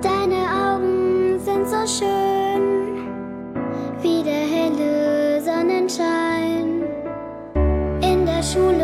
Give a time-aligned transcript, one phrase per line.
[0.00, 2.62] Deine Augen sind so schön
[4.00, 6.82] wie der helle Sonnenschein
[8.00, 8.81] in der Schule.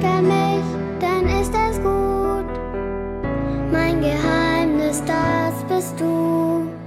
[0.00, 0.64] liebt er mich,
[1.00, 2.46] dann ist es gut.
[3.70, 6.79] Mein Geheimnis, das bist du.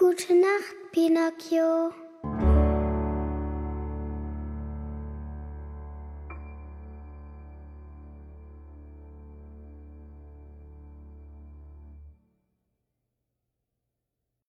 [0.00, 1.92] Gute Nacht, Pinocchio.